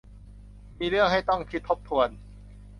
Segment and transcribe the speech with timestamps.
[0.79, 2.09] มีเรื่องให้ต้องคิดทบทวน